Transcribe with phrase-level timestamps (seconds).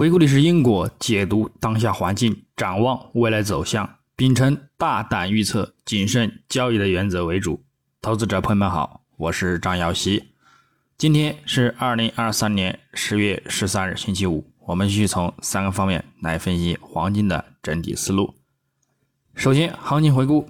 [0.00, 7.62] 回顾历史因果，解读当下环境，展望未来走向，秉承大胆预测、谨慎交易的原则为主。
[8.00, 10.30] 投资者朋友们好，我是张瑶西。
[10.96, 14.50] 今天是二零二三年十月十三日，星期五。
[14.60, 18.32] 我们继续从三个方面来分析黄金的整体思路。
[19.34, 20.48] 首先，行情回顾：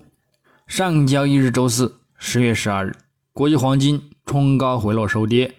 [0.68, 2.94] 上交易日周四，十月十二日，
[3.32, 5.52] 国际黄金冲高回落收跌。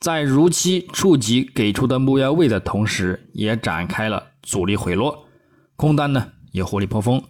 [0.00, 5.26] 在如期触及给出的目标位的同时，也展开了阻力回落，
[5.74, 7.20] 空单呢也获利颇丰，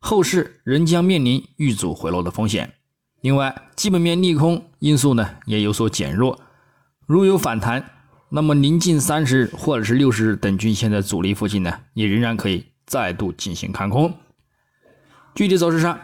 [0.00, 2.74] 后市仍将面临遇阻回落的风险。
[3.20, 6.40] 另外，基本面利空因素呢也有所减弱，
[7.06, 7.88] 如有反弹，
[8.30, 14.12] 那么临近三十日或者是六十日等均线的阻力附近呢，也仍然可以再度进行看空。
[15.36, 15.96] 具体走势上，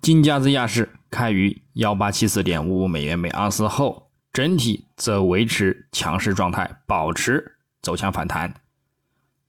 [0.00, 4.09] 金价自亚市开于幺八七四点五五美元每盎司后。
[4.32, 8.54] 整体则维持强势状态，保持走强反弹，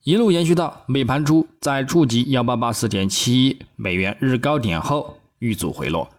[0.02, 6.10] 一路延续到美盘初，在触及幺八八四点七一美元日高点后遇阻回落，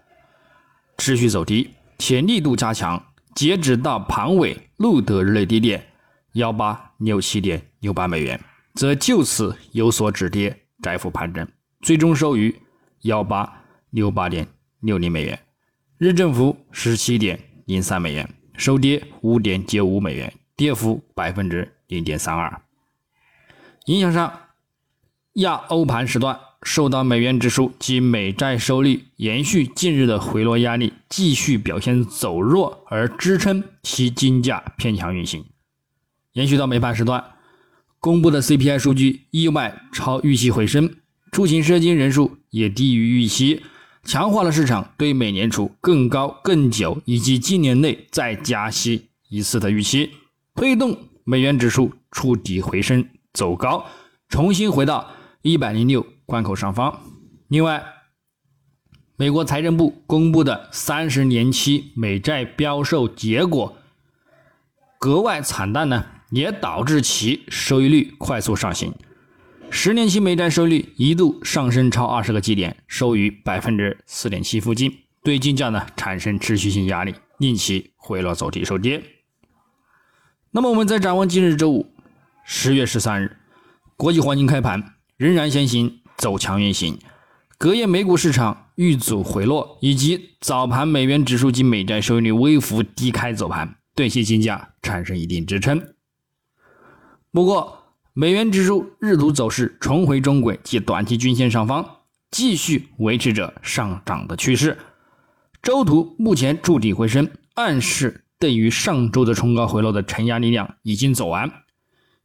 [0.98, 3.04] 持续走低，且力度加强。
[3.36, 5.84] 截止到盘尾录得日内低点
[6.34, 8.40] 幺八六七点六八美元，
[8.76, 11.46] 则就此有所止跌，窄幅盘整，
[11.82, 12.56] 最终收于
[13.02, 14.48] 幺八六八点
[14.82, 15.40] 六零美元，
[15.98, 18.30] 日振幅十七点零三美元。
[18.56, 22.62] 收跌五点九五美元，跌幅百分之零点三二。
[23.86, 24.40] 影响上，
[25.34, 35.44] 亚欧盘时段受到美元指数及美债收益延续近日的回落压力，继续表现走弱而支撑其金价偏强运行。
[36.34, 37.24] 延续到美盘时段，
[38.00, 40.96] 公布的 CPI 数据意外超预期回升，
[41.32, 43.64] 出行涉金人数也低于预期。
[44.04, 50.12] 强化了市场对美联储更高、更久以及今年内再加息一次的预期，
[50.56, 53.86] 推动美元指数触底回升走高，
[54.28, 55.10] 重新回到
[55.42, 57.02] 一百零六关口上方。
[57.48, 57.84] 另外，
[59.16, 63.78] 美国财政部公布的三十年期美债标售结果
[65.00, 68.94] 格外惨淡呢，也导致其收益率快速上行。
[69.76, 79.04] 十年期美债收益率一度上升超二十个基点，收于百分之四点七附近，对金价呢产生持续性压力，令其回落走低收跌。
[80.52, 81.88] 那么我们再展望今日周五，
[82.46, 83.36] 十月十三日，
[83.98, 87.00] 国际黄金开盘仍然先行走强运行，
[87.58, 95.82] 隔夜美股市场遇阻回落，以及早盘美元指数及美债收益率微幅低开走盘，对其金价产生一定支撑。
[97.32, 97.83] 不过，
[98.16, 101.84] 美元指数日图走势重回中轨及短期均线上方，
[102.30, 104.78] 继续维持着上涨的趋势。
[105.64, 111.52] 周图目前筑底回升，暗示对于上周的冲高回落的承压力量已经走完。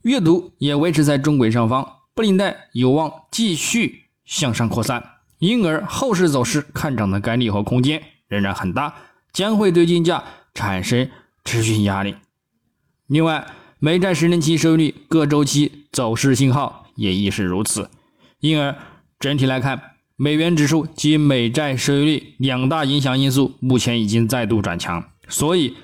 [0.02, 5.02] 月图也维持在中轨上方，布林带有望继续向上扩散，
[5.38, 8.94] 因而后市走势看涨的概率和空间仍然很大，
[9.32, 10.22] 将会对金价
[10.52, 11.08] 产生
[11.46, 12.14] 持续性压力。
[13.06, 13.46] 另外，
[13.80, 17.88] 美债十年期收益率各周期走势信号也亦是如此，
[18.40, 18.74] 因而
[19.20, 19.80] 整体来看，
[20.16, 25.76] 美元指数及美债收益率两大影响因素目前已经再度转强，所以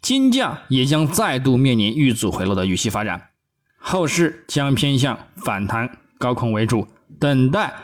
[0.00, 3.28] 金价也将再度面临遇阻回落的预期发展，
[3.76, 6.88] 后市将偏向反弹高空为主，
[7.20, 7.74] 等待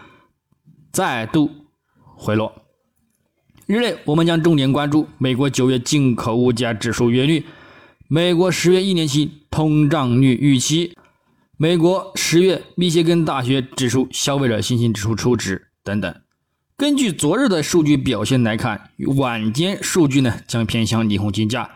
[0.91, 1.51] 再度
[2.17, 2.51] 回落。
[3.67, 7.45] 日内我们将重点关注美国九月进口物价指数月率。
[8.15, 10.97] 美国十月一年期通胀率预期，
[11.57, 16.15] 美国十月密歇根大学指数消费者信心指数初值等等。
[16.77, 21.69] 根据昨日的数据表现来看，晚间数据呢将偏向利空金价。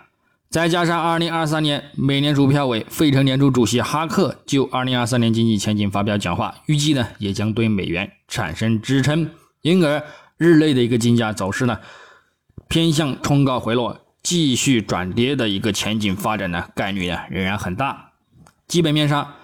[0.49, 9.29] 再加上二零二三年美联储票委、费城联储主席哈克就二零二三年经济前景发表讲话，预计呢也将对美元产生支撑，
[9.63, 10.05] 因而
[10.37, 11.81] 日内的一个金价走势呢
[12.69, 14.05] 偏向冲高回落。
[14.29, 18.13] 继续转跌的一个前景发展呢，概率呢仍然很大。
[18.67, 19.37] 基本面上，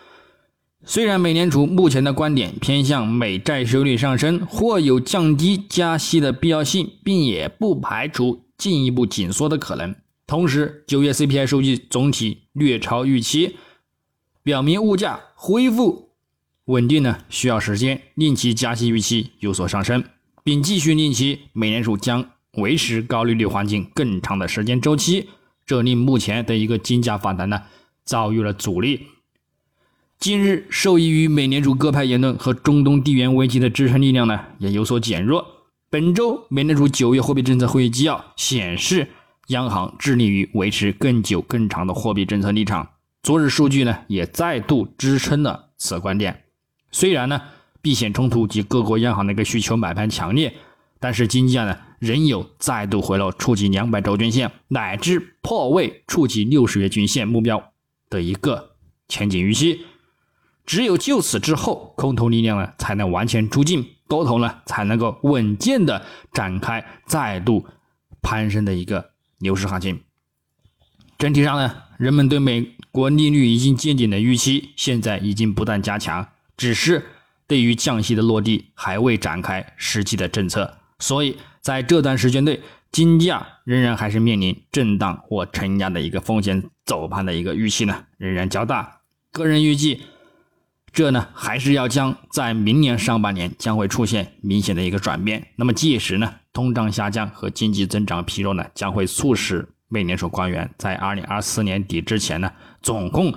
[0.85, 9.97] 虽然美联储目前的观点偏向美债收益率上升或有降低加息的必要性，并也不排除进一步紧缩的可能。
[10.27, 13.57] 同时，九月 CPI 数据总体略超预期，
[14.43, 16.11] 表明物价恢复
[16.67, 20.05] 稳定呢需要时间，令其加息预期有所上升，
[20.43, 22.34] 并继续令其美联储将。
[22.57, 25.29] 维持高利率环境更长的时间周期，
[25.67, 27.63] 这令目前的一个金价反弹呢
[28.05, 29.07] 遭遇了阻力。
[30.19, 35.47] 近日，受益于美联储鸽派言论和中东地缘危机的支撑力量呢也有所减弱。
[35.91, 39.09] 本周，美联储九月货币政策会议纪要显示，
[39.49, 42.89] 央行致力于维持更久更长的货币政策立场，
[43.23, 46.45] 昨日数据呢也再度支撑了此观点。
[46.91, 47.41] 虽然呢
[47.83, 50.55] 避险冲突及各国央行的一个需求买盘强烈，
[50.99, 57.73] 但是金价呢仍有再度回落触及两百周均线乃至破位触及六十月均线目标
[58.11, 58.73] 的一个
[59.09, 59.87] 前景预期。
[60.67, 67.67] 只有就此之后，空头力量呢才能完全出尽，多头呢才能够稳健的展开再度
[68.23, 70.01] 攀升的一个牛市行情。
[71.19, 76.27] 整体上呢，人们对美国利率已经见顶的预期，现在已经不断加强，
[76.57, 77.07] 只是
[77.47, 82.61] 对于降息的落地还未展开实际的政策，所以在这段时间内，
[82.93, 89.01] 金价仍然还是面临震荡或承压的一个风险，走盘的一个预期呢仍然较大。
[89.33, 90.03] 个人预计，
[90.93, 95.49] 这呢还是要将在明年上半年将会出现明显的一个转变。
[95.57, 99.67] 那么届时呢，通胀下降和经济增长疲弱呢，将会促使。
[99.87, 102.51] 美联储官员在二零二四年底之前呢，
[102.83, 103.33] 总共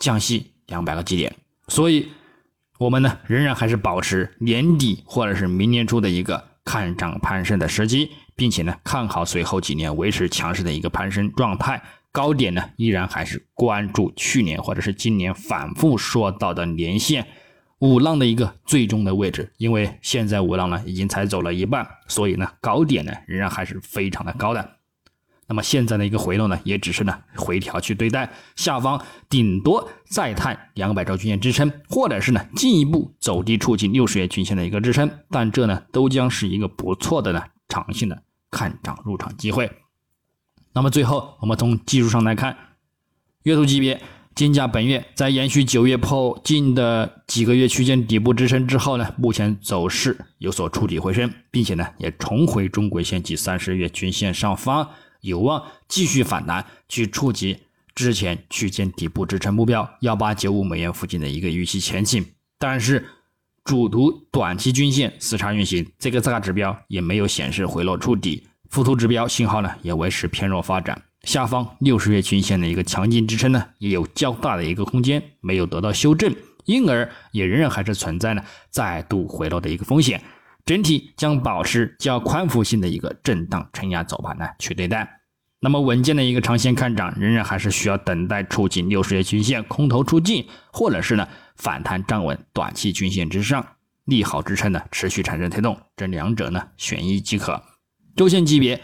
[0.00, 1.32] 降息两百个基点，
[1.68, 2.08] 所以
[2.78, 11.82] 我们呢仍然还是保持年底或者是明年初的一个看涨攀升的时机，并且呢看好随后几年维持强势的一个攀升状态。
[12.10, 17.26] 高点呢依然还是关注去年或者是今年反复说到的年限
[17.80, 24.76] 五浪的一个最终的位置，因为现在五浪呢已经才走了一半，所以呢高点呢仍然还是非常的高的。
[25.46, 28.98] 那么现在的一个回落呢，也只是呢回调去对待，下方
[29.28, 39.70] 顶多再探两百周均线支撑，或者是呢进一步走低触及六十月均线的一个支撑，但这呢都将是一个不错的呢长线的看涨入场机会。
[40.72, 42.56] 那么最后我们从技术上来看，
[43.42, 44.00] 月度级别
[44.34, 54.88] 金价本月在延续九月破近的几个月区间底部支撑之后呢，目前走势有所触底回升，并且呢也重回中轨线及三十月均线上方。
[55.24, 57.58] 有望继续反弹，去触及
[57.94, 62.24] 之前区间底部支撑目标幺八九五美元附近的一个预期前景。
[62.58, 63.06] 但是
[63.64, 71.00] 主图短期均线死叉运行，这个大指标也没有显示回落触底，附图指标信号呢也维持偏弱发展。
[71.22, 76.34] 下方六十月均线的一个强劲支撑呢也有较大的一个空间没有得到修正，
[76.66, 80.22] 因而也仍然还是存在呢再度回落的一个风险。
[80.64, 85.20] 整体将保持较宽幅性的一个震荡承压走盘呢去对待，
[85.60, 93.66] 那么稳健的一个长线看涨仍然还是需要等待触及六十日均线空头出尽，或者是呢反弹站稳短期均线之上，
[94.06, 97.62] 利好支撑呢持续产生推动，这两者呢选一即可。
[98.16, 98.80] 周线级别，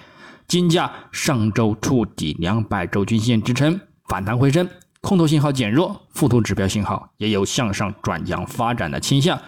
[0.47, 4.69] 金价上周触底两百周均线支撑反弹回升，
[5.01, 9.41] 空头信号减弱，附图指标信号也有向上转强发展的倾向。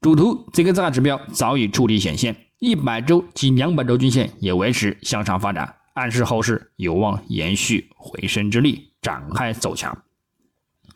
[0.00, 10.04] 主图这个大指标早已触底显现，一百周及两百周均线也维持向上发展，暗示后市有望延续回升之力，展开走强。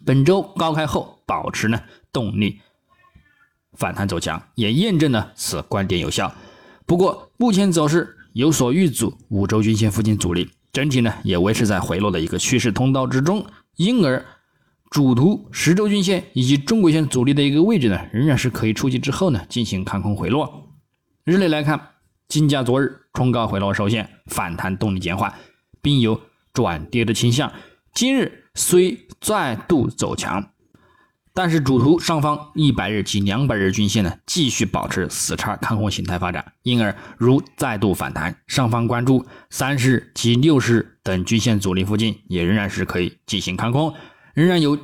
[0.05, 1.81] 本周高开后保持呢
[2.13, 2.61] 动力
[3.73, 6.33] 反弹走强，也验证了此观点有效。
[6.87, 13.45] 不过目前走势有所遇阻，五周均线附近阻力，整体呢也维持在回落的一个趋势通道之中，
[13.75, 14.25] 因而。
[14.93, 20.69] 主图十周均线以及中轨线阻力的一个位置呢，仍然是可以触及之后呢进行看空回落。
[21.25, 21.81] 日内来看，
[22.29, 25.33] 金价昨日冲高回落受限，反弹动力减缓，
[25.81, 26.21] 并有
[26.53, 27.51] 转跌的倾向。
[27.95, 30.51] 今日虽再度走强，
[31.33, 43.95] 但是主图上方一百日及两百日均线呢继续保持死叉看空形态发展，因而如再度反弹，上方关注三十日及六十日等均线阻力附近，也仍然是可以进行看空。
[44.35, 44.79] 仍然有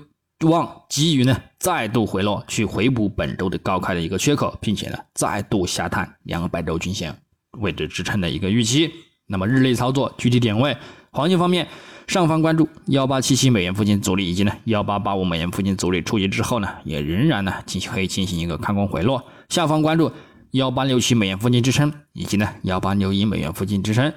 [0.45, 7.17] 望急于呢再度回落，去回补本周的高开的一个缺口，并且呢再度下探两百周均线
[7.59, 8.91] 位置支撑的一个预期。
[9.27, 10.77] 那么日内操作具体点位，
[11.11, 11.67] 黄金方面，
[12.07, 19.25] 上方关注幺八七七美元附近阻力，以及呢幺八八五美元附近阻力触及之后呢，也仍然呢进行可以进行一个看空回落。
[19.49, 20.13] 下方关注
[20.53, 24.13] 幺八六七美元附近支撑，以及呢幺八六一美元附近支撑。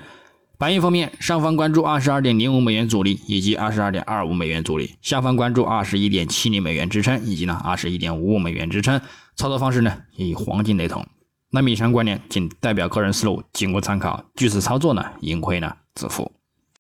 [0.62, 9.02] 白银方面，上方关注二十二点零五美元阻力以及二十二点二五美元阻力，下方关注二十一点七零美元支撑以及呢二十一点五五美元支撑。
[9.36, 11.04] 操作方式呢与黄金雷同。
[11.50, 14.24] 那以上观点仅代表个人思路，仅供参考。
[14.36, 16.32] 据此操作呢，盈亏呢自负。